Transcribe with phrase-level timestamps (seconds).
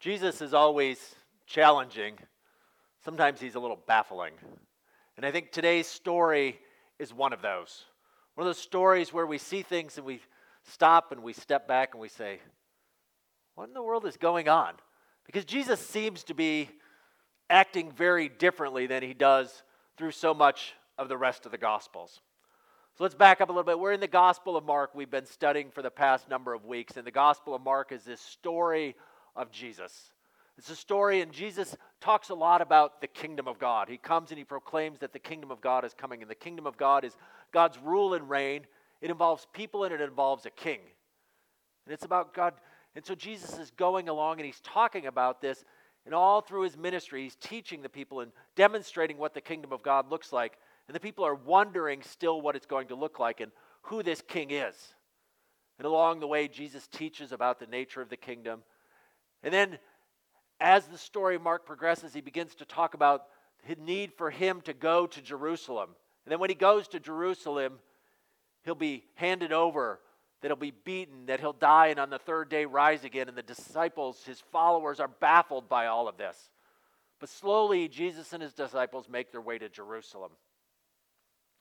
[0.00, 1.14] Jesus is always
[1.46, 2.14] challenging.
[3.04, 4.32] Sometimes he's a little baffling.
[5.18, 6.58] And I think today's story
[6.98, 7.84] is one of those.
[8.34, 10.22] One of those stories where we see things and we
[10.64, 12.40] stop and we step back and we say,
[13.56, 14.72] What in the world is going on?
[15.26, 16.70] Because Jesus seems to be
[17.50, 19.62] acting very differently than he does
[19.98, 22.22] through so much of the rest of the Gospels.
[22.96, 23.78] So let's back up a little bit.
[23.78, 24.94] We're in the Gospel of Mark.
[24.94, 26.96] We've been studying for the past number of weeks.
[26.96, 28.96] And the Gospel of Mark is this story
[29.36, 30.12] of Jesus.
[30.58, 33.88] It's a story, and Jesus talks a lot about the kingdom of God.
[33.88, 36.66] He comes and he proclaims that the kingdom of God is coming, and the kingdom
[36.66, 37.16] of God is
[37.52, 38.66] God's rule and reign.
[39.00, 40.80] It involves people and it involves a king.
[41.86, 42.54] And it's about God.
[42.94, 45.64] And so Jesus is going along and he's talking about this,
[46.04, 49.82] and all through his ministry, he's teaching the people and demonstrating what the kingdom of
[49.82, 50.58] God looks like.
[50.88, 53.52] And the people are wondering still what it's going to look like and
[53.82, 54.74] who this king is.
[55.78, 58.62] And along the way, Jesus teaches about the nature of the kingdom.
[59.42, 59.78] And then,
[60.60, 63.24] as the story of Mark progresses, he begins to talk about
[63.66, 65.90] the need for him to go to Jerusalem.
[66.24, 67.78] And then, when he goes to Jerusalem,
[68.64, 70.00] he'll be handed over,
[70.40, 73.28] that he'll be beaten, that he'll die, and on the third day rise again.
[73.28, 76.50] And the disciples, his followers, are baffled by all of this.
[77.18, 80.32] But slowly, Jesus and his disciples make their way to Jerusalem.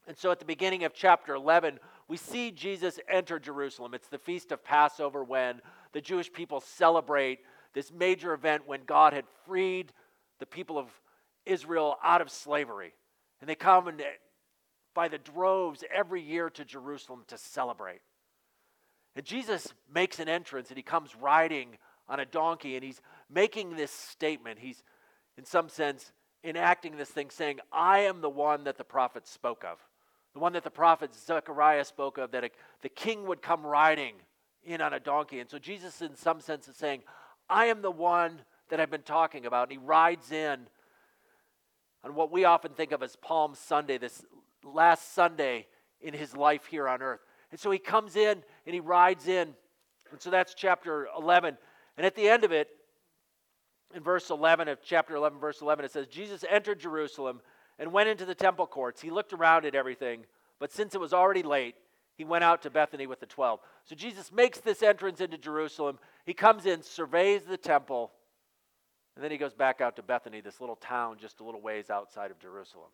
[0.07, 3.93] And so at the beginning of chapter 11, we see Jesus enter Jerusalem.
[3.93, 7.39] It's the feast of Passover when the Jewish people celebrate
[7.73, 9.91] this major event when God had freed
[10.39, 10.87] the people of
[11.45, 12.93] Israel out of slavery.
[13.41, 14.01] And they come and
[14.93, 18.01] by the droves every year to Jerusalem to celebrate.
[19.15, 23.75] And Jesus makes an entrance and he comes riding on a donkey and he's making
[23.75, 24.59] this statement.
[24.59, 24.83] He's,
[25.37, 26.11] in some sense,
[26.43, 29.77] enacting this thing, saying, I am the one that the prophets spoke of
[30.33, 32.49] the one that the prophet Zechariah spoke of, that a,
[32.81, 34.15] the king would come riding
[34.63, 35.39] in on a donkey.
[35.39, 37.01] And so Jesus, in some sense, is saying,
[37.49, 39.63] I am the one that I've been talking about.
[39.63, 40.67] And he rides in
[42.03, 44.23] on what we often think of as Palm Sunday, this
[44.63, 45.67] last Sunday
[46.01, 47.21] in his life here on earth.
[47.51, 49.53] And so he comes in and he rides in.
[50.11, 51.57] And so that's chapter 11.
[51.97, 52.69] And at the end of it,
[53.93, 57.41] in verse 11 of chapter 11, verse 11, it says, Jesus entered Jerusalem
[57.79, 59.01] and went into the temple courts.
[59.01, 60.25] He looked around at everything,
[60.59, 61.75] but since it was already late,
[62.19, 63.61] he went out to Bethany with the 12.
[63.85, 65.97] So Jesus makes this entrance into Jerusalem.
[66.25, 68.11] He comes in, surveys the temple,
[69.15, 71.89] and then he goes back out to Bethany, this little town just a little ways
[71.89, 72.89] outside of Jerusalem.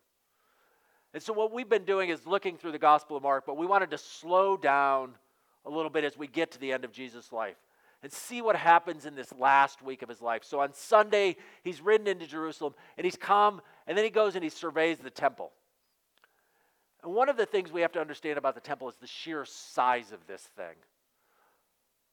[1.12, 3.66] And so, what we've been doing is looking through the Gospel of Mark, but we
[3.66, 5.16] wanted to slow down
[5.64, 7.56] a little bit as we get to the end of Jesus' life
[8.04, 10.44] and see what happens in this last week of his life.
[10.44, 11.34] So, on Sunday,
[11.64, 15.10] he's ridden into Jerusalem and he's come and then he goes and he surveys the
[15.10, 15.50] temple.
[17.06, 19.44] And one of the things we have to understand about the temple is the sheer
[19.44, 20.74] size of this thing.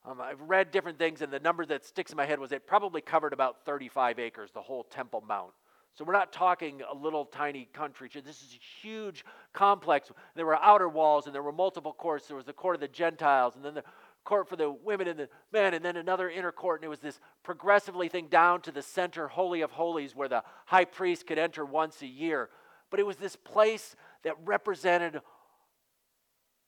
[0.05, 2.67] Um, I've read different things, and the number that sticks in my head was it
[2.67, 5.49] probably covered about 35 acres, the whole Temple Mount.
[5.95, 8.07] So we're not talking a little tiny country.
[8.13, 10.11] This is a huge complex.
[10.35, 12.27] There were outer walls, and there were multiple courts.
[12.27, 13.83] There was the court of the Gentiles, and then the
[14.23, 16.81] court for the women and the men, and then another inner court.
[16.81, 20.43] And it was this progressively thing down to the center, Holy of Holies, where the
[20.67, 22.49] high priest could enter once a year.
[22.91, 25.21] But it was this place that represented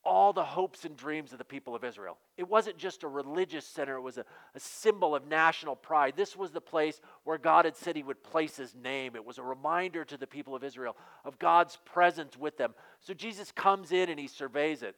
[0.06, 2.18] all the hopes and dreams of the people of Israel.
[2.38, 6.14] It wasn't just a religious center, it was a, a, symbol of national pride.
[6.16, 9.16] This was the place where God had said he would place his name.
[9.16, 10.96] It was a reminder to the people of Israel
[11.26, 12.76] of God's presence with them.
[13.02, 14.96] So Jesus comes in and he surveys it.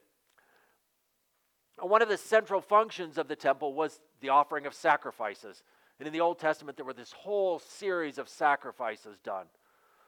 [1.79, 5.63] One of the central functions of the temple was the offering of sacrifices.
[5.99, 9.45] And in the Old Testament, there were this whole series of sacrifices done.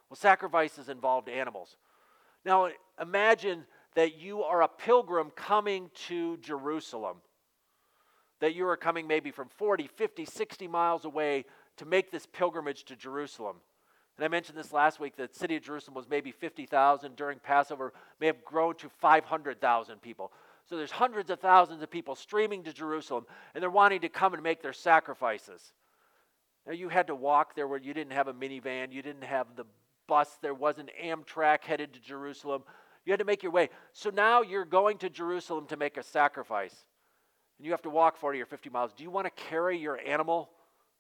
[0.10, 1.78] Well, sacrifices involved animals.
[2.46, 2.70] Now,
[3.00, 7.18] imagine that you are a pilgrim coming to Jerusalem,
[8.40, 11.46] that you are coming maybe from 40, 50, 60 miles away
[11.78, 13.58] to make this pilgrimage to Jerusalem.
[14.18, 17.40] And I mentioned this last week that the city of Jerusalem was maybe 50,000 during
[17.40, 20.32] Passover, may have grown to 500,000 people.
[20.66, 24.34] So there's hundreds of thousands of people streaming to Jerusalem, and they're wanting to come
[24.34, 25.74] and make their sacrifices.
[26.68, 29.56] Now, you had to walk there where you didn't have a minivan, you didn't have
[29.56, 29.66] the
[30.10, 32.64] bus, there wasn't Amtrak headed to Jerusalem.
[33.06, 33.70] You had to make your way.
[33.94, 36.76] So now you're going to Jerusalem to make a sacrifice,
[37.58, 38.92] and you have to walk 40 or 50 miles.
[38.92, 40.50] Do you want to carry your animal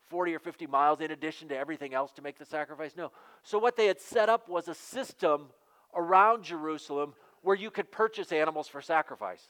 [0.09, 2.93] 40 or 50 miles in addition to everything else to make the sacrifice?
[2.95, 3.11] No.
[3.43, 5.47] So, what they had set up was a system
[5.93, 9.49] around Jerusalem where you could purchase animals for sacrifice.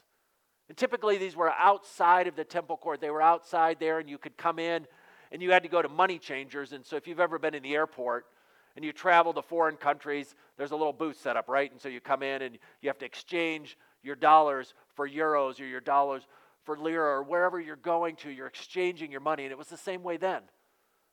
[0.68, 3.00] And typically, these were outside of the temple court.
[3.00, 4.86] They were outside there, and you could come in,
[5.32, 6.72] and you had to go to money changers.
[6.72, 8.26] And so, if you've ever been in the airport
[8.76, 11.70] and you travel to foreign countries, there's a little booth set up, right?
[11.70, 15.64] And so you come in and you have to exchange your dollars for euros or
[15.64, 16.22] your dollars
[16.64, 19.44] for lira or wherever you're going to, you're exchanging your money.
[19.44, 20.42] And it was the same way then.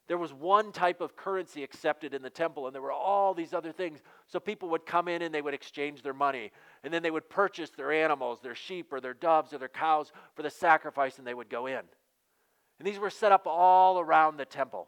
[0.08, 3.54] there was one type of currency accepted in the temple, and there were all these
[3.54, 4.00] other things.
[4.28, 6.52] So people would come in and they would exchange their money,
[6.84, 10.12] and then they would purchase their animals, their sheep or their doves or their cows
[10.34, 11.82] for the sacrifice, and they would go in.
[12.80, 14.88] And these were set up all around the temple.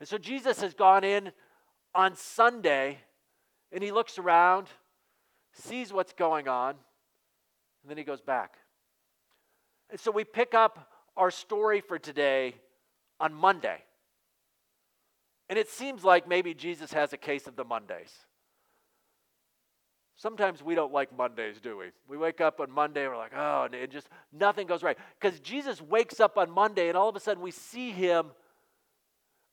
[0.00, 1.30] And so Jesus has gone in
[1.94, 2.98] on Sunday,
[3.72, 4.68] and he looks around,
[5.52, 8.54] sees what's going on, and then he goes back.
[9.90, 12.54] And so we pick up our story for today
[13.20, 13.78] on Monday.
[15.48, 18.12] And it seems like maybe Jesus has a case of the Mondays.
[20.16, 21.86] Sometimes we don't like Mondays, do we?
[22.08, 24.96] We wake up on Monday, and we're like, oh, and just nothing goes right.
[25.20, 28.30] Because Jesus wakes up on Monday, and all of a sudden we see him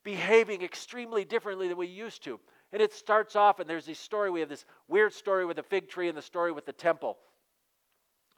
[0.04, 2.40] behaving extremely differently than we used to.
[2.72, 4.30] And it starts off, and there's this story.
[4.30, 7.18] We have this weird story with the fig tree and the story with the temple.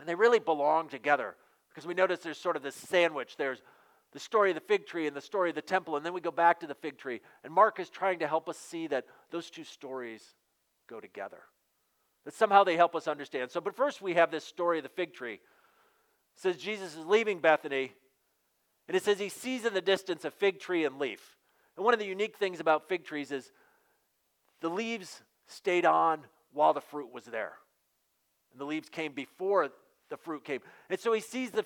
[0.01, 1.37] And they really belong together
[1.69, 3.37] because we notice there's sort of this sandwich.
[3.37, 3.63] There's
[4.13, 6.21] the story of the fig tree and the story of the temple, and then we
[6.21, 7.21] go back to the fig tree.
[7.43, 10.23] And Mark is trying to help us see that those two stories
[10.89, 11.41] go together,
[12.25, 13.51] that somehow they help us understand.
[13.51, 15.35] So, but first we have this story of the fig tree.
[15.35, 15.41] It
[16.37, 17.93] says Jesus is leaving Bethany,
[18.87, 21.34] and it says he sees in the distance a fig tree and leaf.
[21.77, 23.51] And one of the unique things about fig trees is
[24.61, 26.21] the leaves stayed on
[26.53, 27.55] while the fruit was there.
[28.53, 29.71] And the leaves came before
[30.11, 30.61] the fruit came.
[30.89, 31.65] And so he sees the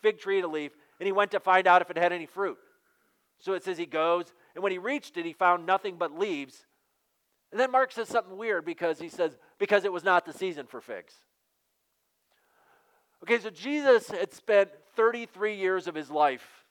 [0.00, 2.58] fig tree to leaf, and he went to find out if it had any fruit.
[3.38, 6.66] So it says he goes, and when he reached it, he found nothing but leaves.
[7.50, 10.66] And then Mark says something weird because he says, because it was not the season
[10.66, 11.14] for figs.
[13.22, 16.64] Okay, so Jesus had spent 33 years of his life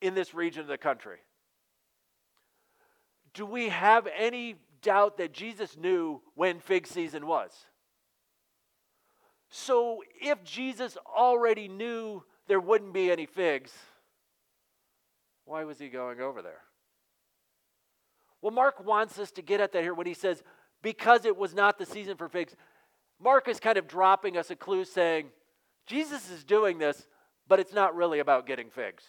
[0.00, 1.18] in this region of the country.
[3.34, 7.52] Do we have any doubt that Jesus knew when fig season was?
[9.50, 13.72] So if Jesus already knew there wouldn't be any figs,
[15.44, 16.60] why was he going over there?
[18.40, 20.42] Well, Mark wants us to get at that here when he says,
[20.82, 22.54] because it was not the season for figs.
[23.22, 25.26] Mark is kind of dropping us a clue saying,
[25.86, 27.06] Jesus is doing this,
[27.48, 29.04] but it's not really about getting figs.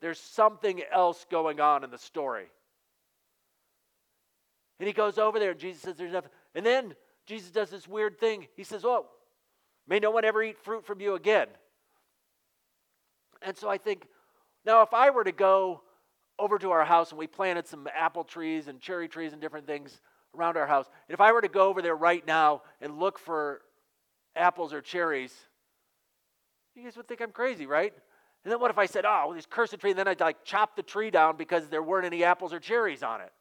[0.00, 2.46] There's something else going on in the story.
[4.78, 6.30] And he goes over there, and Jesus says, There's nothing.
[6.54, 6.94] And then
[7.26, 8.48] Jesus does this weird thing.
[8.56, 9.06] He says, Oh,
[9.86, 11.48] may no one ever eat fruit from you again.
[13.42, 14.06] And so I think,
[14.64, 15.82] now if I were to go
[16.38, 19.66] over to our house and we planted some apple trees and cherry trees and different
[19.66, 20.00] things
[20.36, 23.18] around our house, and if I were to go over there right now and look
[23.18, 23.60] for
[24.34, 25.32] apples or cherries,
[26.74, 27.92] you guys would think I'm crazy, right?
[28.44, 30.44] And then what if I said, oh, well, this cursed tree, and then I'd like
[30.44, 33.32] chop the tree down because there weren't any apples or cherries on it?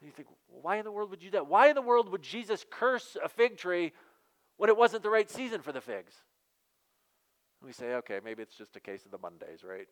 [0.00, 1.46] And you think, well, why in the world would you do that?
[1.46, 3.92] Why in the world would Jesus curse a fig tree
[4.56, 6.12] when it wasn't the right season for the figs?
[7.60, 9.88] And We say, okay, maybe it's just a case of the Mondays, right?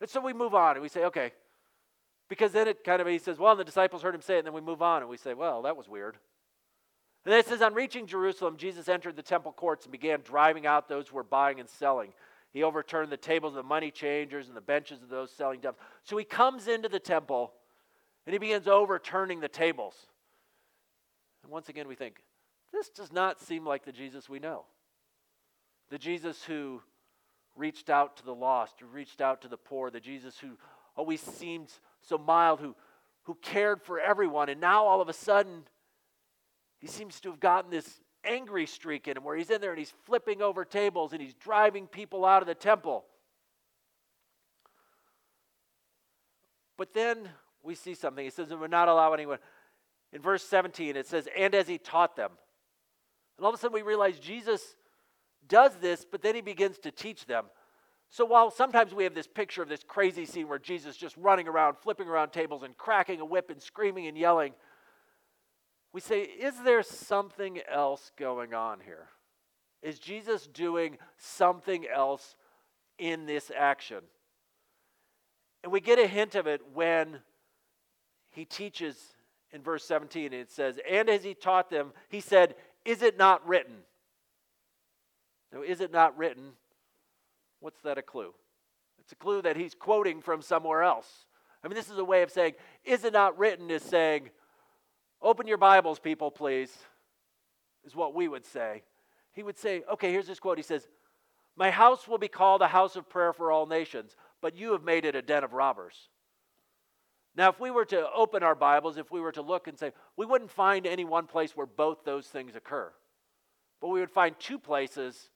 [0.00, 1.32] And so we move on and we say, okay,
[2.28, 4.38] because then it kind of, he says, well, and the disciples heard him say it,
[4.38, 6.16] and then we move on and we say, well, that was weird.
[7.24, 10.66] And then it says, on reaching Jerusalem, Jesus entered the temple courts and began driving
[10.66, 12.12] out those who were buying and selling.
[12.52, 15.78] He overturned the tables of the money changers and the benches of those selling doves.
[16.04, 17.52] So he comes into the temple
[18.26, 19.94] and he begins overturning the tables.
[21.42, 22.22] And once again, we think,
[22.72, 24.64] this does not seem like the Jesus we know.
[25.90, 26.82] The Jesus who
[27.54, 30.58] reached out to the lost, who reached out to the poor, the Jesus who
[30.96, 31.70] always seemed
[32.00, 32.74] so mild, who,
[33.24, 34.48] who cared for everyone.
[34.48, 35.64] And now all of a sudden,
[36.78, 39.78] he seems to have gotten this angry streak in him where he's in there and
[39.78, 43.04] he's flipping over tables and he's driving people out of the temple.
[46.76, 47.28] But then
[47.64, 48.24] we see something.
[48.24, 49.38] He says, and would not allow anyone.
[50.12, 52.30] In verse 17, it says, and as he taught them.
[53.36, 54.76] And all of a sudden we realize Jesus
[55.48, 57.46] does this, but then he begins to teach them.
[58.10, 61.48] So while sometimes we have this picture of this crazy scene where Jesus just running
[61.48, 64.52] around, flipping around tables and cracking a whip and screaming and yelling,
[65.92, 69.08] we say, is there something else going on here?
[69.82, 72.36] Is Jesus doing something else
[72.98, 74.00] in this action?
[75.62, 77.18] And we get a hint of it when
[78.34, 78.96] he teaches
[79.52, 80.32] in verse 17.
[80.32, 83.76] It says, And as he taught them, he said, Is it not written?
[85.52, 86.52] Now, is it not written?
[87.60, 88.34] What's that a clue?
[88.98, 91.26] It's a clue that he's quoting from somewhere else.
[91.62, 94.30] I mean, this is a way of saying, is it not written, is saying,
[95.22, 96.76] open your Bibles, people, please,
[97.86, 98.82] is what we would say.
[99.32, 100.58] He would say, okay, here's this quote.
[100.58, 100.88] He says,
[101.56, 104.84] My house will be called a house of prayer for all nations, but you have
[104.84, 106.08] made it a den of robbers.
[107.36, 109.92] Now, if we were to open our Bibles, if we were to look and say,
[110.16, 112.92] we wouldn't find any one place where both those things occur.
[113.80, 115.30] But we would find two places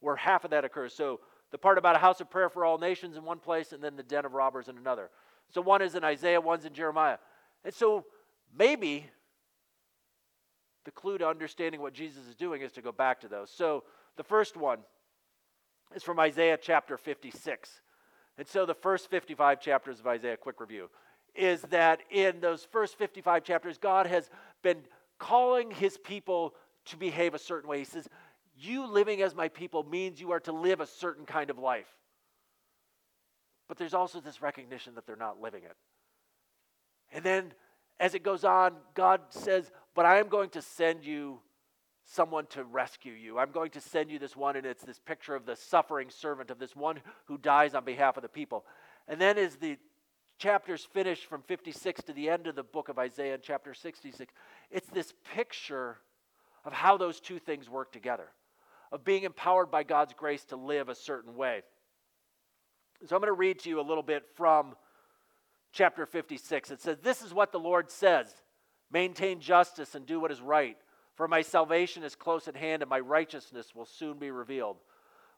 [0.00, 0.94] where half of that occurs.
[0.94, 1.20] So
[1.50, 3.96] the part about a house of prayer for all nations in one place and then
[3.96, 5.10] the den of robbers in another.
[5.50, 7.18] So one is in Isaiah, one's in Jeremiah.
[7.64, 8.06] And so
[8.56, 9.10] maybe
[10.84, 13.50] the clue to understanding what Jesus is doing is to go back to those.
[13.50, 13.84] So
[14.16, 14.78] the first one
[15.94, 17.80] is from Isaiah chapter 56.
[18.38, 20.88] And so the first 55 chapters of Isaiah, quick review,
[21.34, 24.28] is that in those first 55 chapters, God has
[24.62, 24.78] been
[25.18, 26.54] calling his people
[26.86, 27.78] to behave a certain way.
[27.78, 28.08] He says,
[28.56, 31.88] You living as my people means you are to live a certain kind of life.
[33.68, 35.76] But there's also this recognition that they're not living it.
[37.12, 37.52] And then
[38.00, 41.40] as it goes on, God says, But I am going to send you
[42.04, 43.38] someone to rescue you.
[43.38, 46.50] I'm going to send you this one, and it's this picture of the suffering servant,
[46.50, 48.64] of this one who dies on behalf of the people.
[49.08, 49.78] And then as the
[50.38, 54.32] chapters finish from 56 to the end of the book of Isaiah in chapter 66,
[54.70, 55.98] it's this picture
[56.64, 58.28] of how those two things work together,
[58.90, 61.62] of being empowered by God's grace to live a certain way.
[63.06, 64.74] So I'm going to read to you a little bit from
[65.72, 66.70] chapter 56.
[66.70, 68.32] It says, This is what the Lord says
[68.92, 70.76] maintain justice and do what is right,
[71.14, 74.76] for my salvation is close at hand and my righteousness will soon be revealed.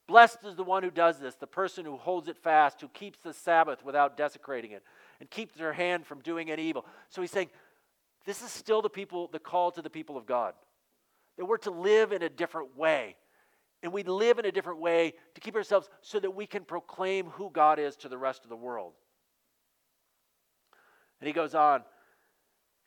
[0.06, 3.20] Blessed is the one who does this, the person who holds it fast, who keeps
[3.20, 4.82] the Sabbath without desecrating it,
[5.18, 6.84] and keeps their hand from doing any evil.
[7.08, 7.48] So he's saying,
[8.24, 10.54] this is still the people, the call to the people of God.
[11.36, 13.16] That we're to live in a different way.
[13.82, 17.26] And we live in a different way to keep ourselves so that we can proclaim
[17.26, 18.94] who God is to the rest of the world.
[21.20, 21.82] And he goes on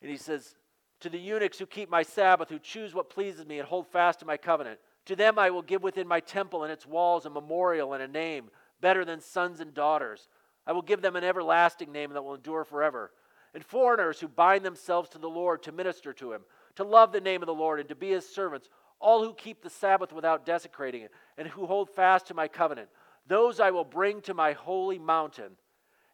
[0.02, 0.56] and he says,
[1.00, 4.20] To the eunuchs who keep my Sabbath, who choose what pleases me and hold fast
[4.20, 7.30] to my covenant, to them I will give within my temple and its walls a
[7.30, 8.50] memorial and a name
[8.82, 10.28] better than sons and daughters.
[10.66, 13.10] I will give them an everlasting name that will endure forever.
[13.54, 16.42] And foreigners who bind themselves to the Lord to minister to him,
[16.76, 18.68] to love the name of the Lord and to be his servants,
[19.00, 22.90] all who keep the Sabbath without desecrating it, and who hold fast to my covenant,
[23.26, 25.52] those I will bring to my holy mountain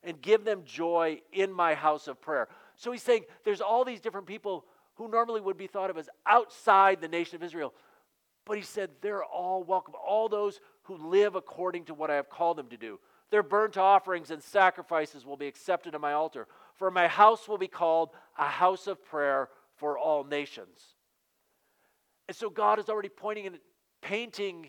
[0.04, 2.46] and give them joy in my house of prayer.
[2.76, 6.08] So he's saying there's all these different people who normally would be thought of as
[6.26, 7.74] outside the nation of Israel.
[8.44, 12.28] But he said they're all welcome, all those who live according to what I have
[12.28, 13.00] called them to do.
[13.30, 17.58] Their burnt offerings and sacrifices will be accepted on my altar, for my house will
[17.58, 20.94] be called a house of prayer for all nations.
[22.28, 23.58] And so God is already pointing and
[24.00, 24.68] painting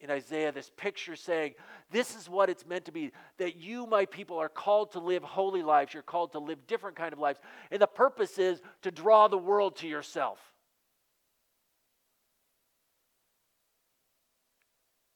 [0.00, 1.54] in Isaiah this picture saying,
[1.90, 5.22] This is what it's meant to be that you, my people, are called to live
[5.22, 5.94] holy lives.
[5.94, 7.38] You're called to live different kind of lives.
[7.70, 10.38] And the purpose is to draw the world to yourself.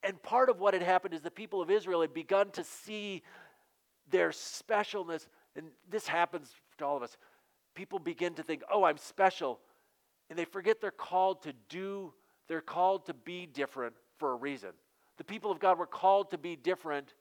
[0.02, 3.22] And part of what had happened is the people of Israel had begun to see
[4.10, 5.26] their specialness.
[5.56, 7.16] And this happens to all of us.
[7.74, 9.60] People begin to think, oh, I'm special.
[10.30, 12.12] And they forget they're called to do,
[12.48, 14.70] they're called to be different for a reason.
[15.16, 17.14] The people of God were called to be different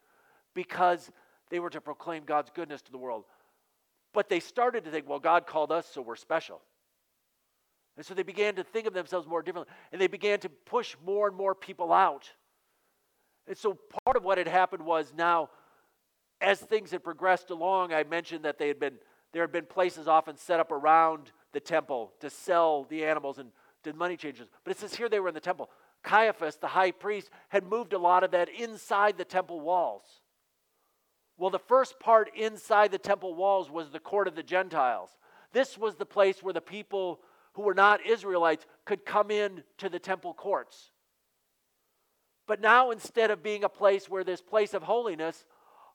[0.54, 1.12] because
[1.50, 3.26] they were to proclaim God's goodness to the world.
[4.14, 6.62] But they started to think, well, God called us, so we're special.
[7.98, 9.74] And so they began to think of themselves more differently.
[9.92, 12.32] And they began to push more and more people out.
[13.48, 15.50] And so part of what had happened was now,
[16.42, 18.98] as things had progressed along, I mentioned that they had been
[19.34, 23.51] there had been places often set up around the temple to sell the animals and
[23.84, 24.48] did money changers.
[24.63, 25.70] But it says here they were in the temple.
[26.04, 30.04] Caiaphas, the high priest, had moved a lot of that inside the temple walls.
[31.38, 35.10] Well, the first part inside the temple walls was the court of the Gentiles.
[35.51, 37.20] This was the place where the people
[37.54, 40.92] who were not Israelites could come in to the temple courts.
[42.48, 45.46] But now, instead of being a place where this place of holiness,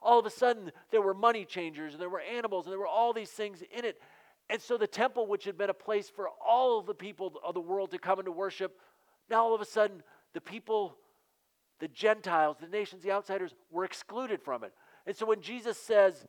[0.02, 2.86] all of a sudden there were money changers and there were animals and there were
[2.86, 4.00] all these things in it.
[4.50, 7.54] And so the temple, which had been a place for all of the people of
[7.54, 8.78] the world to come and to worship,
[9.30, 10.02] now all of a sudden
[10.34, 10.96] the people,
[11.80, 14.72] the Gentiles, the nations, the outsiders were excluded from it.
[15.06, 16.26] And so when Jesus says,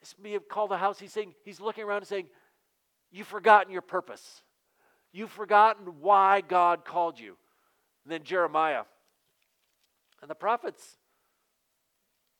[0.00, 2.26] "This me call the house, he's saying, he's looking around and saying,
[3.10, 4.42] You've forgotten your purpose.
[5.12, 7.36] You've forgotten why God called you.
[8.04, 8.82] And then Jeremiah.
[10.22, 10.96] And the prophets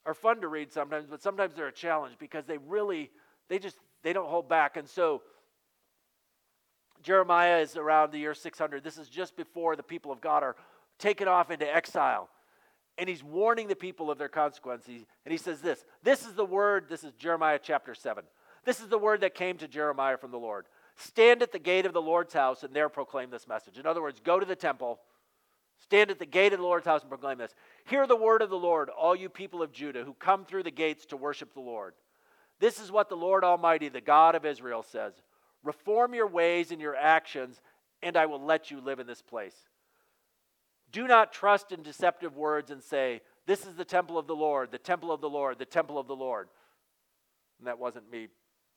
[0.06, 3.10] are fun to read sometimes, but sometimes they're a challenge because they really,
[3.48, 4.76] they just, they don't hold back.
[4.76, 5.22] And so
[7.02, 8.82] Jeremiah is around the year 600.
[8.82, 10.56] This is just before the people of God are
[10.98, 12.28] taken off into exile.
[12.98, 15.06] And he's warning the people of their consequences.
[15.24, 18.24] And he says this This is the word, this is Jeremiah chapter 7.
[18.64, 20.66] This is the word that came to Jeremiah from the Lord.
[20.96, 23.78] Stand at the gate of the Lord's house and there proclaim this message.
[23.78, 25.00] In other words, go to the temple
[25.80, 27.54] Stand at the gate of the Lord's house and proclaim this.
[27.86, 30.70] Hear the word of the Lord, all you people of Judah who come through the
[30.70, 31.94] gates to worship the Lord.
[32.58, 35.14] This is what the Lord Almighty, the God of Israel, says
[35.62, 37.60] Reform your ways and your actions,
[38.02, 39.56] and I will let you live in this place.
[40.92, 44.70] Do not trust in deceptive words and say, This is the temple of the Lord,
[44.70, 46.48] the temple of the Lord, the temple of the Lord.
[47.58, 48.28] And that wasn't me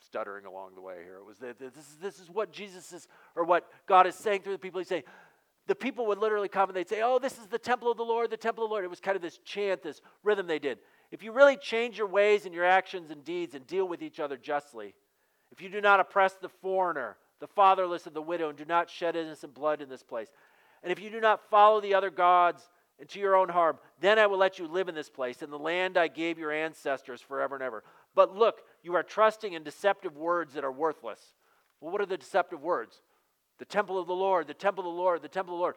[0.05, 1.15] stuttering along the way here.
[1.15, 4.53] It was this, is, this is what Jesus is, or what God is saying through
[4.53, 4.79] the people.
[4.79, 5.03] He's saying,
[5.67, 8.03] the people would literally come and they'd say, Oh, this is the temple of the
[8.03, 8.83] Lord, the temple of the Lord.
[8.83, 10.79] It was kind of this chant, this rhythm they did.
[11.11, 14.19] If you really change your ways and your actions and deeds and deal with each
[14.19, 14.95] other justly,
[15.51, 18.89] if you do not oppress the foreigner, the fatherless, and the widow, and do not
[18.89, 20.29] shed innocent blood in this place,
[20.81, 24.27] and if you do not follow the other gods into your own harm, then I
[24.27, 27.55] will let you live in this place, in the land I gave your ancestors forever
[27.55, 27.83] and ever.
[28.15, 31.21] But look, you are trusting in deceptive words that are worthless.
[31.79, 33.01] Well, what are the deceptive words?
[33.63, 35.75] The temple of the Lord, the temple of the Lord, the temple of the Lord.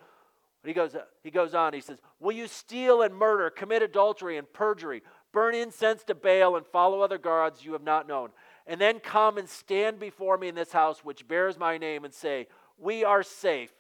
[0.65, 4.39] He goes, uh, he goes on, he says, Will you steal and murder, commit adultery
[4.39, 8.31] and perjury, burn incense to Baal, and follow other gods you have not known?
[8.67, 12.13] And then come and stand before me in this house which bears my name and
[12.13, 13.71] say, We are safe,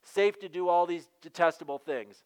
[0.00, 2.24] safe to do all these detestable things.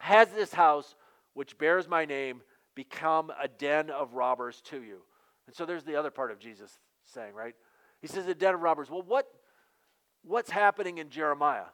[0.00, 0.96] Has this house
[1.32, 2.42] which bears my name
[2.74, 4.98] become a den of robbers to you?
[5.46, 7.54] And so there's the other part of Jesus saying, right?
[8.02, 8.90] He says, A den of robbers.
[8.90, 9.26] Well, what,
[10.22, 11.66] what's happening in Jeremiah?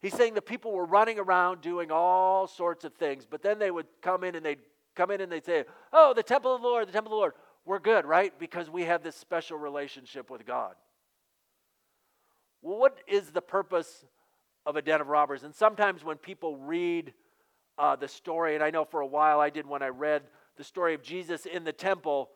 [0.00, 3.70] He's saying the people were running around doing all sorts of things, but then they
[3.70, 4.58] would come in and they'd
[4.96, 7.20] come in and they'd say, Oh, the temple of the Lord, the temple of the
[7.20, 7.32] Lord.
[7.64, 8.36] We're good, right?
[8.38, 10.74] Because we have this special relationship with God.
[12.60, 14.04] Well, what is the purpose
[14.66, 15.44] of a den of robbers?
[15.44, 17.12] And sometimes when people read
[17.78, 20.22] uh, the story, and I know for a while I did when I read
[20.56, 22.30] the story of Jesus in the temple,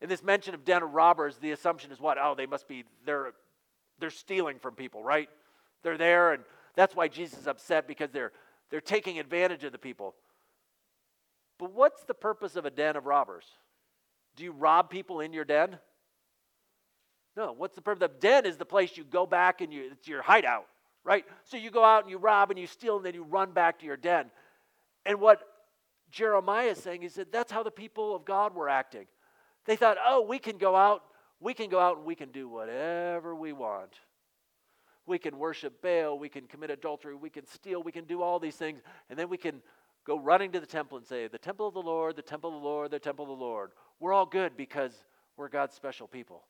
[0.00, 2.18] in this mention of den of robbers, the assumption is what?
[2.20, 3.32] Oh, they must be, they're,
[3.98, 5.28] they're stealing from people, right?
[5.82, 6.42] They're there, and
[6.74, 8.32] that's why Jesus is upset because they're,
[8.70, 10.14] they're taking advantage of the people.
[11.58, 13.44] But what's the purpose of a den of robbers?
[14.36, 15.78] Do you rob people in your den?
[17.36, 17.52] No.
[17.52, 18.00] What's the purpose?
[18.00, 20.66] The den is the place you go back and you, it's your hideout,
[21.04, 21.24] right?
[21.44, 23.78] So you go out and you rob and you steal and then you run back
[23.80, 24.30] to your den.
[25.04, 25.40] And what
[26.10, 29.06] Jeremiah is saying is that that's how the people of God were acting.
[29.64, 31.02] They thought, oh, we can go out,
[31.40, 33.94] we can go out and we can do whatever we want.
[35.06, 38.40] We can worship Baal, we can commit adultery, we can steal, we can do all
[38.40, 39.62] these things, and then we can
[40.04, 42.60] go running to the temple and say, The temple of the Lord, the temple of
[42.60, 43.70] the Lord, the temple of the Lord.
[44.00, 44.92] We're all good because
[45.36, 46.42] we're God's special people.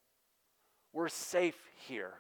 [0.93, 2.15] We're safe here.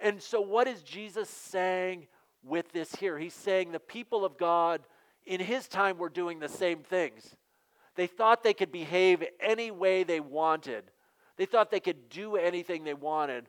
[0.00, 2.06] And so, what is Jesus saying
[2.42, 3.18] with this here?
[3.18, 4.80] He's saying the people of God
[5.26, 7.36] in his time were doing the same things.
[7.94, 10.84] They thought they could behave any way they wanted,
[11.36, 13.48] they thought they could do anything they wanted.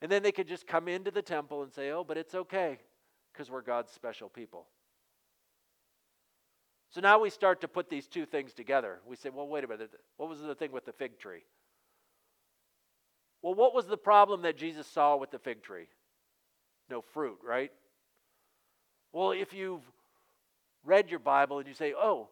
[0.00, 2.78] And then they could just come into the temple and say, Oh, but it's okay
[3.32, 4.66] because we're God's special people.
[6.90, 9.00] So now we start to put these two things together.
[9.06, 9.90] We say, well, wait a minute.
[10.16, 11.42] What was the thing with the fig tree?
[13.42, 15.86] Well, what was the problem that Jesus saw with the fig tree?
[16.90, 17.70] No fruit, right?
[19.12, 19.82] Well, if you've
[20.84, 22.28] read your Bible and you say, oh,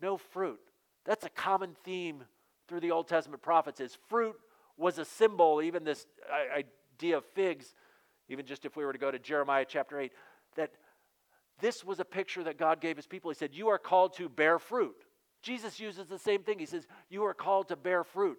[0.00, 0.60] no fruit,
[1.04, 2.22] that's a common theme
[2.68, 4.36] through the Old Testament prophets is fruit
[4.76, 6.06] was a symbol, even this
[6.54, 7.74] idea of figs,
[8.28, 10.12] even just if we were to go to Jeremiah chapter 8,
[10.56, 10.72] that
[11.60, 13.30] this was a picture that God gave his people.
[13.30, 14.96] He said, You are called to bear fruit.
[15.42, 16.58] Jesus uses the same thing.
[16.58, 18.38] He says, You are called to bear fruit.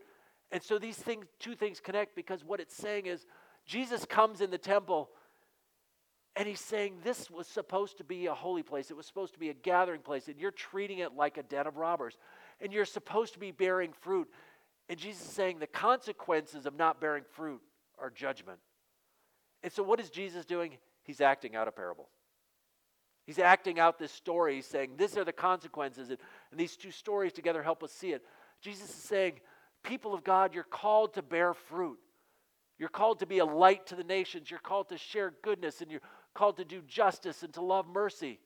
[0.51, 3.25] And so these things, two things connect because what it's saying is
[3.65, 5.09] Jesus comes in the temple
[6.37, 8.91] and he's saying this was supposed to be a holy place.
[8.91, 11.65] It was supposed to be a gathering place, and you're treating it like a den
[11.65, 12.15] of robbers.
[12.59, 14.27] And you're supposed to be bearing fruit.
[14.89, 17.61] And Jesus is saying the consequences of not bearing fruit
[17.99, 18.59] are judgment.
[19.63, 20.77] And so, what is Jesus doing?
[21.03, 22.09] He's acting out a parable.
[23.25, 24.55] He's acting out this story.
[24.55, 26.09] He's saying, These are the consequences.
[26.09, 26.17] And,
[26.51, 28.23] and these two stories together help us see it.
[28.61, 29.39] Jesus is saying,
[29.83, 31.99] People of God, you're called to bear fruit.
[32.79, 34.49] You're called to be a light to the nations.
[34.51, 36.01] You're called to share goodness and you're
[36.33, 38.39] called to do justice and to love mercy.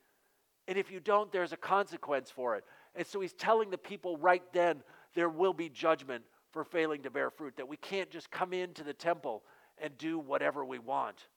[0.67, 2.63] And if you don't, there's a consequence for it.
[2.95, 4.83] And so he's telling the people right then
[5.15, 8.83] there will be judgment for failing to bear fruit, that we can't just come into
[8.83, 9.43] the temple
[9.77, 11.27] and do whatever we want.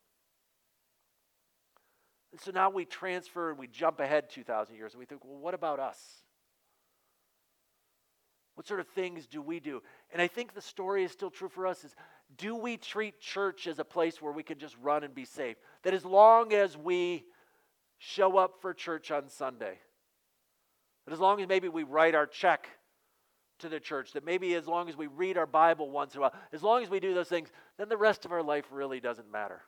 [2.32, 5.38] And so now we transfer and we jump ahead 2,000 years and we think, well,
[5.38, 6.24] what about us?
[8.56, 9.82] What sort of things do we do?
[10.12, 11.94] And I think the story is still true for us is
[12.36, 15.56] do we treat church as a place where we can just run and be safe?
[15.82, 17.24] That as long as we
[17.98, 19.78] show up for church on Sunday,
[21.04, 22.68] that as long as maybe we write our check
[23.60, 26.22] to the church, that maybe as long as we read our Bible once in a
[26.22, 29.00] while, as long as we do those things, then the rest of our life really
[29.00, 29.62] doesn't matter.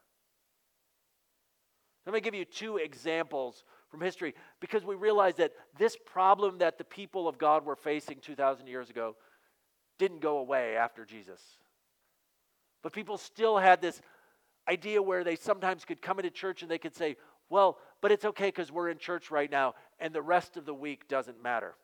[2.05, 6.79] Let me give you two examples from history because we realize that this problem that
[6.79, 9.16] the people of God were facing 2,000 years ago
[9.99, 11.40] didn't go away after Jesus.
[12.83, 14.01] But people still had this
[14.68, 17.16] idea where they sometimes could come into church and they could say,
[17.49, 20.75] Well, but it's okay because we're in church right now and the rest of the
[20.75, 21.75] week doesn't matter.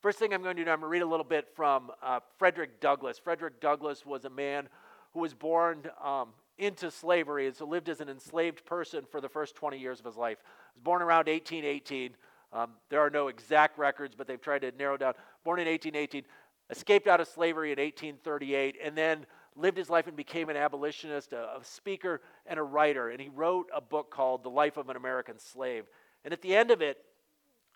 [0.00, 2.20] First thing I'm going to do, I'm going to read a little bit from uh,
[2.36, 3.18] Frederick Douglass.
[3.18, 4.68] Frederick Douglass was a man
[5.12, 9.28] who was born um, into slavery and so lived as an enslaved person for the
[9.28, 10.38] first 20 years of his life.
[10.74, 12.16] He was born around 1818.
[12.52, 15.14] Um, there are no exact records, but they've tried to narrow down.
[15.44, 16.24] Born in 1818,
[16.70, 21.32] escaped out of slavery in 1838, and then lived his life and became an abolitionist,
[21.32, 23.10] a, a speaker, and a writer.
[23.10, 25.84] And he wrote a book called The Life of an American Slave.
[26.24, 26.98] And at the end of it,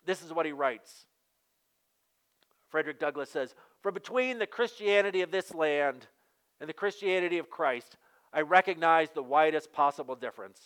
[0.05, 1.05] this is what he writes.
[2.69, 6.07] Frederick Douglass says, From between the Christianity of this land
[6.59, 7.97] and the Christianity of Christ,
[8.33, 10.59] I recognize the widest possible difference.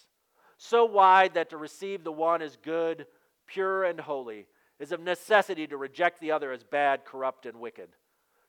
[0.58, 3.08] So wide that to receive the one as good,
[3.48, 4.48] pure, and holy
[4.80, 7.90] is of necessity to reject the other as bad, corrupt, and wicked.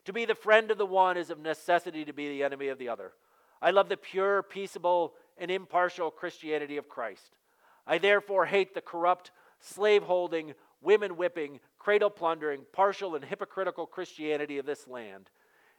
[0.07, 2.79] To be the friend of the one is of necessity to be the enemy of
[2.79, 3.12] the other.
[3.61, 7.37] I love the pure, peaceable, and impartial Christianity of Christ.
[7.87, 14.59] I therefore hate the corrupt, slave holding, women whipping, cradle plundering, partial, and hypocritical Christianity
[14.59, 15.31] of this land.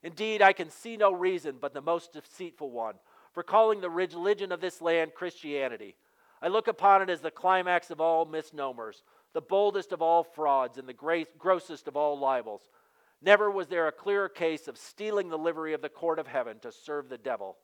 [0.02, 2.96] Indeed, I can see no reason but the most deceitful one
[3.34, 5.96] for calling the religion of this land Christianity.
[6.42, 10.78] I look upon it as the climax of all misnomers, the boldest of all frauds,
[10.78, 12.70] and the grossest of all libels.
[13.24, 16.60] Never was there a clearer case of stealing the livery of the court of heaven
[16.60, 17.56] to serve the devil.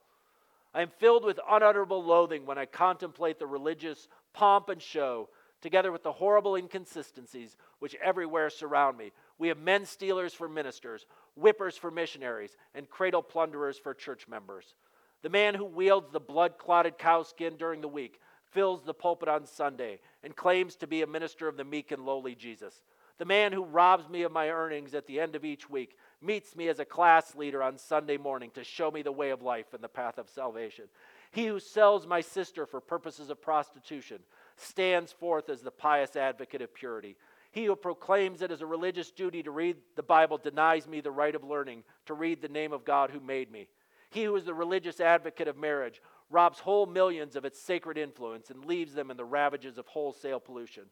[0.73, 5.27] I am filled with unutterable loathing when I contemplate the religious pomp and show,
[5.61, 9.11] together with the horrible inconsistencies which everywhere surround me.
[9.37, 14.75] We have men stealers for ministers, whippers for missionaries, and cradle plunderers for church members.
[15.23, 19.45] The man who wields the blood clotted cowskin during the week fills the pulpit on
[19.45, 22.81] Sunday and claims to be a minister of the meek and lowly Jesus.
[23.19, 26.55] The man who robs me of my earnings at the end of each week meets
[26.55, 29.73] me as a class leader on Sunday morning to show me the way of life
[29.73, 30.85] and the path of salvation.
[31.31, 34.19] He who sells my sister for purposes of prostitution
[34.55, 37.17] stands forth as the pious advocate of purity.
[37.51, 41.11] He who proclaims it as a religious duty to read the Bible denies me the
[41.11, 43.67] right of learning to read the name of God who made me.
[44.11, 48.49] He who is the religious advocate of marriage robs whole millions of its sacred influence
[48.49, 50.85] and leaves them in the ravages of wholesale pollution.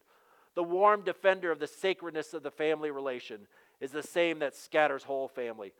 [0.54, 3.46] The warm defender of the sacredness of the family relation
[3.80, 5.72] is the same that scatters whole family,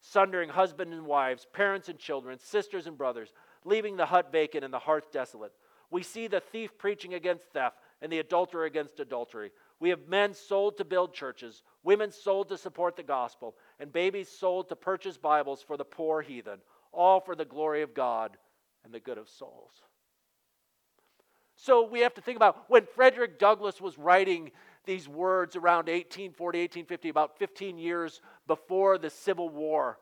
[0.00, 3.32] sundering husband and wives, parents and children, sisters and brothers,
[3.64, 5.52] leaving the hut vacant and the hearth desolate.
[5.90, 9.50] We see the thief preaching against theft and the adulterer against adultery.
[9.80, 14.28] We have men sold to build churches, women sold to support the gospel, and babies
[14.28, 16.60] sold to purchase Bibles for the poor heathen
[16.92, 18.36] all for the glory of God
[18.84, 19.82] and the good of souls.
[21.64, 24.50] So we have to think about when Frederick Douglass was writing
[24.84, 30.00] these words around 1840, 1850, about 15 years before the Civil War,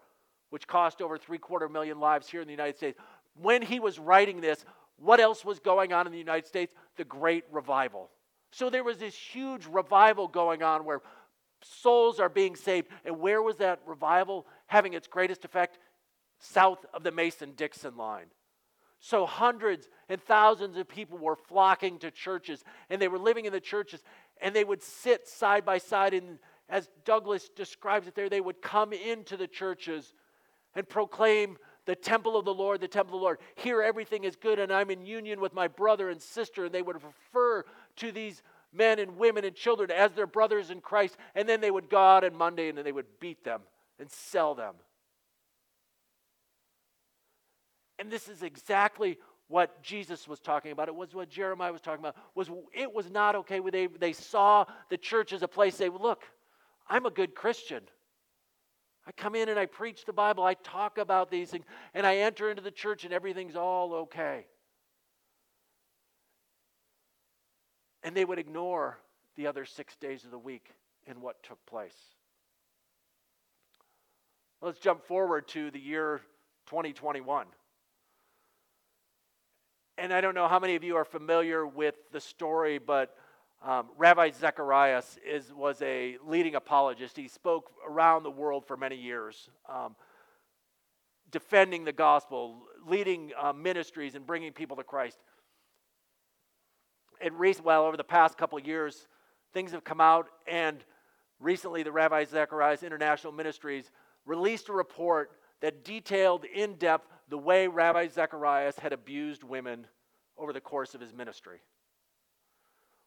[0.49, 2.99] which cost over three quarter million lives here in the United States.
[3.35, 4.65] When he was writing this,
[4.97, 6.75] what else was going on in the United States?
[6.97, 8.09] The Great Revival.
[8.53, 11.03] So there was this huge revival going on where
[11.63, 12.89] souls are being saved.
[13.05, 15.79] And where was that revival having its greatest effect?
[16.41, 18.27] south of the Mason Dixon line.
[19.01, 23.53] So hundreds and thousands of people were flocking to churches, and they were living in
[23.53, 24.03] the churches,
[24.41, 26.13] and they would sit side by side.
[26.13, 30.13] And as Douglass describes it there, they would come into the churches
[30.75, 33.39] and proclaim the temple of the Lord, the temple of the Lord.
[33.57, 36.67] Here everything is good, and I'm in union with my brother and sister.
[36.67, 37.65] And they would refer
[37.97, 41.17] to these men and women and children as their brothers in Christ.
[41.35, 43.63] And then they would go out on Monday and they would beat them
[43.99, 44.75] and sell them
[48.01, 50.89] And this is exactly what Jesus was talking about.
[50.89, 52.17] It was what Jeremiah was talking about.
[52.35, 55.91] Was it was not okay when they, they saw the church as a place they
[55.91, 56.23] look,
[56.89, 57.83] I'm a good Christian.
[59.07, 62.19] I come in and I preach the Bible, I talk about these things, and I
[62.19, 64.47] enter into the church and everything's all okay.
[68.03, 68.99] And they would ignore
[69.37, 70.71] the other six days of the week
[71.07, 71.97] and what took place.
[74.63, 76.23] Let's jump forward to the year
[76.67, 77.47] 2021
[79.99, 83.15] and I don't know how many of you are familiar with the story, but
[83.63, 87.17] um, Ravi Zacharias is, was a leading apologist.
[87.17, 89.95] He spoke around the world for many years, um,
[91.31, 95.19] defending the gospel, leading uh, ministries, and bringing people to Christ.
[97.21, 99.07] And recent, well, over the past couple years,
[99.53, 100.83] things have come out, and
[101.39, 103.91] recently the Ravi Zacharias International Ministries
[104.25, 109.87] released a report that detailed in depth the way Ravi Zacharias had abused women
[110.37, 111.61] over the course of his ministry,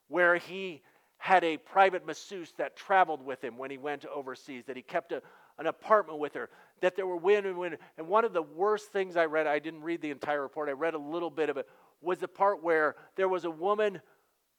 [0.08, 0.82] where he
[1.18, 5.12] had a private masseuse that traveled with him when he went overseas, that he kept
[5.12, 5.22] a,
[5.58, 6.48] an apartment with her,
[6.80, 7.78] that there were women and women.
[7.98, 10.72] And one of the worst things I read, I didn't read the entire report, I
[10.72, 11.68] read a little bit of it,
[12.00, 14.00] was the part where there was a woman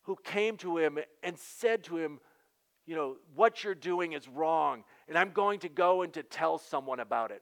[0.03, 2.19] who came to him and said to him,
[2.85, 6.57] You know, what you're doing is wrong, and I'm going to go and to tell
[6.57, 7.41] someone about it.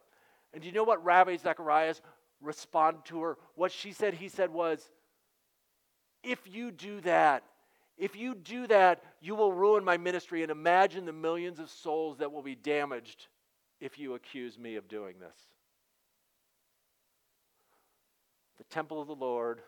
[0.53, 2.01] And do you know what Ravi Zacharias
[2.41, 3.37] responded to her?
[3.55, 4.89] What she said, he said was,
[6.23, 7.43] If you do that,
[7.97, 12.17] if you do that, you will ruin my ministry and imagine the millions of souls
[12.17, 13.27] that will be damaged
[13.79, 15.37] if you accuse me of doing this.
[18.57, 19.61] The temple of the Lord,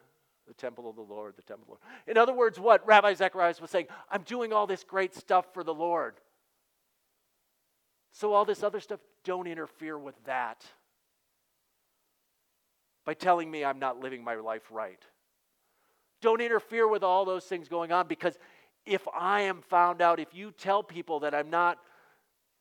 [0.47, 1.99] the temple of the Lord, the temple of the Lord.
[2.07, 5.63] In other words, what Ravi Zacharias was saying, I'm doing all this great stuff for
[5.63, 6.15] the Lord.
[8.15, 10.63] So, all this other stuff, don't interfere with that
[13.03, 15.03] by telling me I'm not living my life right.
[16.21, 18.37] Don't interfere with all those things going on because
[18.85, 21.77] if I am found out, if you tell people that I'm not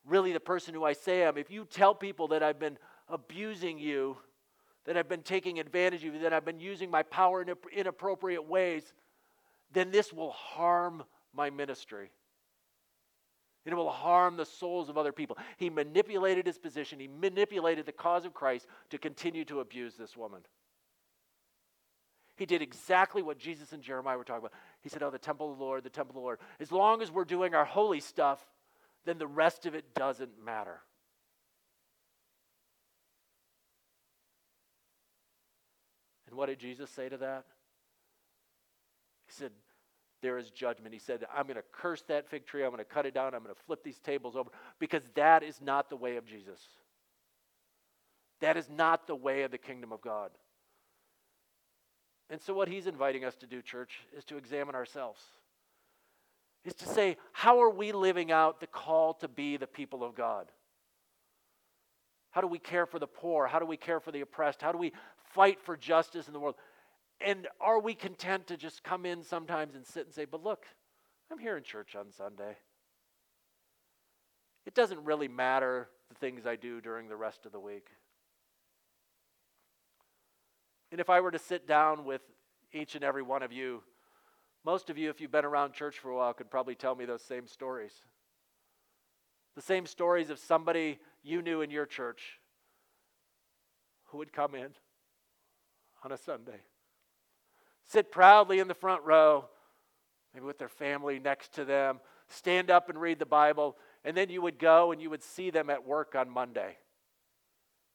[0.05, 2.77] really the person who I say I am, if you tell people that I've been
[3.09, 4.17] abusing you,
[4.87, 8.49] that I've been taking advantage of you, that I've been using my power in inappropriate
[8.49, 8.93] ways,
[9.73, 12.11] then this will harm my ministry.
[13.65, 15.39] It will harm the souls of other people.
[15.57, 20.17] He manipulated his position, he manipulated the cause of Christ to continue to abuse this
[20.17, 20.43] woman.
[22.37, 24.53] He did exactly what Jesus and Jeremiah were talking about.
[24.83, 26.41] He said, Oh, the temple of the Lord, the temple of the Lord.
[26.59, 28.45] As long as we're doing our holy stuff,
[29.05, 30.81] then the rest of it doesn't matter.
[36.27, 37.45] And what did Jesus say to that?
[39.27, 39.53] He said,
[40.25, 40.95] There is judgment.
[40.95, 42.65] He said, I'm going to curse that fig tree.
[42.65, 43.35] I'm going to cut it down.
[43.35, 46.59] I'm going to flip these tables over because that is not the way of Jesus.
[48.41, 50.31] That is not the way of the kingdom of God.
[52.31, 55.21] And so, what he's inviting us to do, church, is to examine ourselves.
[56.65, 60.15] Is to say, how are we living out the call to be the people of
[60.15, 60.47] God?
[62.31, 63.47] How do we care for the poor?
[63.47, 64.63] How do we care for the oppressed?
[64.63, 64.95] How do we
[65.35, 66.55] fight for justice in the world?
[67.25, 70.67] And are we content to just come in sometimes and sit and say, but look,
[71.33, 72.57] I'm here in church on Sunday.
[74.67, 77.87] It doesn't really matter the things I do during the rest of the week.
[80.93, 82.21] And if I were to sit down with
[82.73, 83.83] each and every one of you,
[84.65, 87.05] most of you, if you've been around church for a while, could probably tell me
[87.05, 87.93] those same stories.
[89.57, 92.41] The same stories of somebody you knew in your church
[94.07, 94.71] who would come in
[96.05, 96.61] on a Sunday,
[97.87, 99.47] sit proudly in the front row,
[100.33, 104.31] maybe with their family next to them, stand up and read the Bible, and then
[104.31, 106.77] you would go and you would see them at work on Monday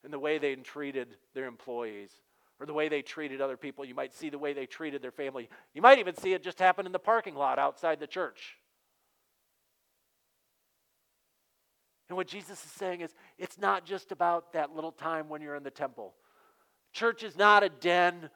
[0.04, 2.12] and the way they treated their employees
[2.60, 3.86] or the way they treated other people.
[3.86, 5.50] You might see the way they treated their family.
[5.74, 8.58] You might even see it just happen in the parking lot outside the church.
[12.10, 15.56] And what Jesus is saying is, it's not just about that little time when you're
[15.56, 16.16] in the temple.
[16.92, 18.32] Church is not a den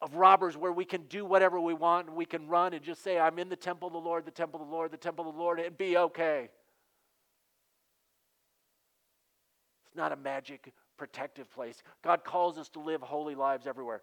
[0.00, 3.02] of robbers where we can do whatever we want and we can run and just
[3.02, 5.28] say, I'm in the temple of the Lord, the temple of the Lord, the temple
[5.28, 6.50] of the Lord, and be okay.
[9.86, 11.82] It's not a magic protective place.
[12.02, 14.02] God calls us to live holy lives everywhere.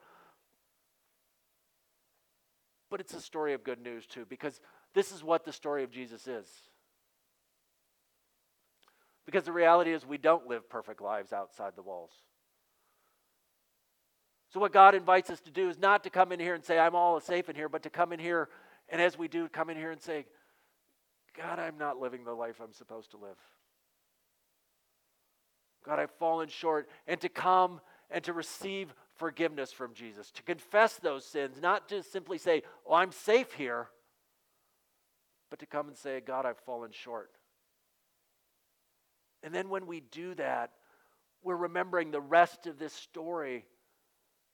[2.89, 4.61] But it's a story of good news, too, because
[4.93, 6.47] this is what the story of Jesus is.
[9.25, 12.11] Because the reality is, we don't live perfect lives outside the walls.
[14.53, 16.77] So, what God invites us to do is not to come in here and say,
[16.77, 18.49] I'm all safe in here, but to come in here,
[18.87, 20.27] and as we do, come in here and say,
[21.35, 23.37] God, I'm not living the life I'm supposed to live.
[25.83, 30.97] God, I've fallen short, and to come and to receive forgiveness from Jesus, to confess
[30.97, 33.87] those sins, not to simply say, Oh, I'm safe here,
[35.49, 37.31] but to come and say, God, I've fallen short.
[39.41, 40.69] And then when we do that,
[41.41, 43.65] we're remembering the rest of this story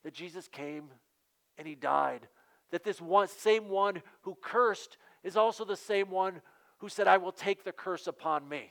[0.04, 0.90] that Jesus came
[1.58, 2.26] and he died.
[2.70, 6.40] That this one, same one who cursed is also the same one
[6.78, 8.70] who said, I will take the curse upon me.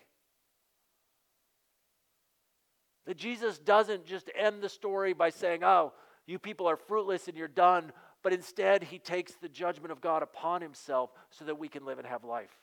[3.05, 5.93] That Jesus doesn't just end the story by saying, Oh,
[6.25, 10.21] you people are fruitless and you're done, but instead he takes the judgment of God
[10.21, 12.55] upon himself so that we can live and have life.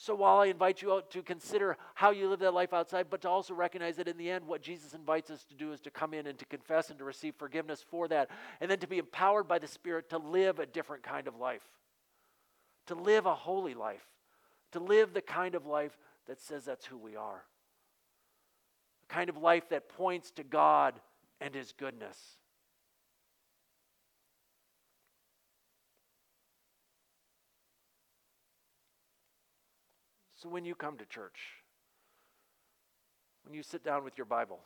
[0.00, 3.20] So while I invite you out to consider how you live that life outside, but
[3.22, 5.90] to also recognize that in the end, what Jesus invites us to do is to
[5.90, 8.30] come in and to confess and to receive forgiveness for that,
[8.60, 11.64] and then to be empowered by the Spirit to live a different kind of life,
[12.86, 14.06] to live a holy life,
[14.70, 17.42] to live the kind of life that says that's who we are.
[19.02, 20.94] A kind of life that points to God
[21.40, 22.37] and His goodness.
[30.40, 31.38] So when you come to church,
[33.44, 34.60] when you sit down with your Bible,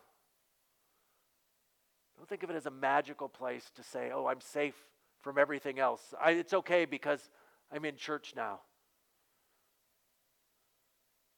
[2.23, 4.77] Don't think of it as a magical place to say, oh, I'm safe
[5.23, 6.15] from everything else.
[6.23, 7.31] I, it's okay because
[7.73, 8.61] I'm in church now.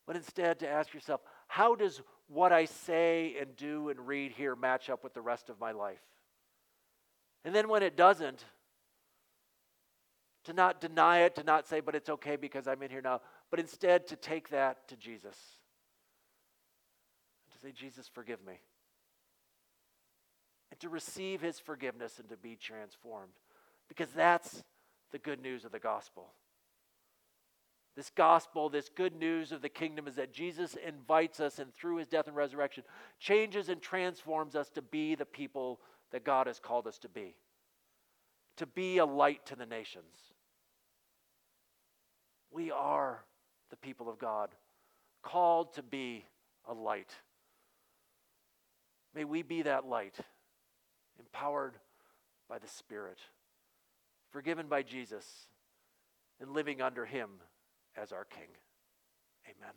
[0.07, 4.55] But instead, to ask yourself, how does what I say and do and read here
[4.55, 6.03] match up with the rest of my life?
[7.47, 8.45] And then when it doesn't,
[10.45, 13.21] to not deny it, to not say, but it's okay because I'm in here now,
[13.51, 15.37] but instead to take that to Jesus.
[17.45, 18.61] And to say, Jesus, forgive me.
[20.71, 23.33] And to receive his forgiveness and to be transformed.
[23.89, 24.63] Because that's
[25.13, 26.33] the good news of the gospel.
[27.97, 31.99] This gospel, this good news of the kingdom is that Jesus invites us and through
[31.99, 32.83] his death and resurrection
[33.21, 35.81] changes and transforms us to be the people
[36.11, 37.37] that God has called us to be,
[38.57, 40.34] to be a light to the nations.
[42.55, 43.25] We are
[43.71, 44.51] the people of God,
[45.25, 46.25] called to be
[46.69, 47.13] a light.
[49.13, 50.15] May we be that light,
[51.19, 51.75] empowered
[52.49, 53.19] by the Spirit,
[54.31, 55.49] forgiven by Jesus,
[56.41, 57.29] and living under him
[57.97, 58.49] as our King.
[59.47, 59.75] Amen.